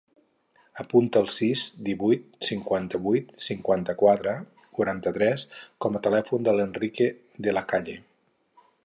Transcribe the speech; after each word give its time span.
Apunta 0.83 1.19
el 1.23 1.27
sis, 1.33 1.65
divuit, 1.89 2.23
cinquanta-vuit, 2.47 3.29
cinquanta-quatre, 3.49 4.33
quaranta-tres 4.79 5.45
com 5.87 6.01
a 6.01 6.03
telèfon 6.09 6.49
de 6.49 6.57
l'Enrique 6.59 7.11
De 7.49 7.55
La 7.59 7.65
Calle. 7.75 7.99